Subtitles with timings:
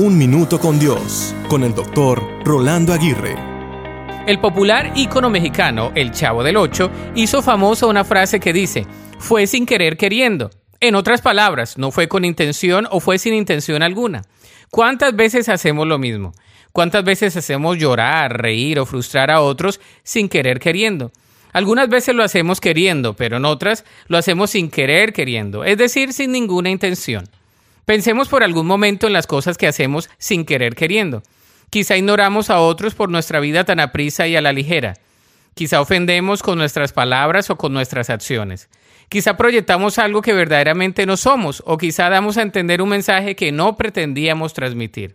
[0.00, 3.34] Un Minuto con Dios, con el doctor Rolando Aguirre.
[4.28, 8.86] El popular ícono mexicano, El Chavo del Ocho, hizo famosa una frase que dice,
[9.18, 10.50] fue sin querer queriendo.
[10.78, 14.22] En otras palabras, no fue con intención o fue sin intención alguna.
[14.70, 16.32] ¿Cuántas veces hacemos lo mismo?
[16.70, 21.10] ¿Cuántas veces hacemos llorar, reír o frustrar a otros sin querer queriendo?
[21.52, 26.12] Algunas veces lo hacemos queriendo, pero en otras lo hacemos sin querer queriendo, es decir,
[26.12, 27.28] sin ninguna intención.
[27.88, 31.22] Pensemos por algún momento en las cosas que hacemos sin querer queriendo.
[31.70, 34.92] Quizá ignoramos a otros por nuestra vida tan aprisa y a la ligera.
[35.54, 38.68] Quizá ofendemos con nuestras palabras o con nuestras acciones.
[39.08, 43.52] Quizá proyectamos algo que verdaderamente no somos o quizá damos a entender un mensaje que
[43.52, 45.14] no pretendíamos transmitir.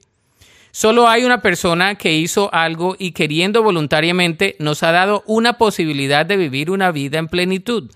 [0.71, 6.25] Solo hay una persona que hizo algo y queriendo voluntariamente nos ha dado una posibilidad
[6.25, 7.91] de vivir una vida en plenitud.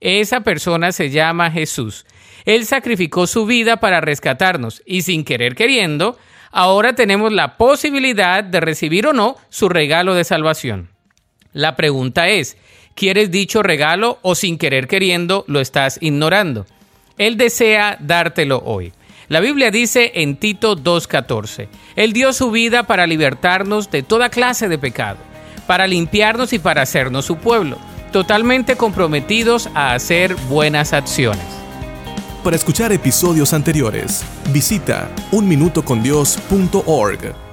[0.00, 2.06] Esa persona se llama Jesús.
[2.44, 6.16] Él sacrificó su vida para rescatarnos y sin querer queriendo,
[6.50, 10.88] ahora tenemos la posibilidad de recibir o no su regalo de salvación.
[11.52, 12.56] La pregunta es,
[12.94, 16.66] ¿quieres dicho regalo o sin querer queriendo lo estás ignorando?
[17.16, 18.92] Él desea dártelo hoy.
[19.28, 24.68] La Biblia dice en Tito 2.14, Él dio su vida para libertarnos de toda clase
[24.68, 25.18] de pecado,
[25.66, 27.78] para limpiarnos y para hacernos su pueblo
[28.10, 31.44] totalmente comprometidos a hacer buenas acciones.
[32.44, 37.47] Para escuchar episodios anteriores, visita unminutocondios.org.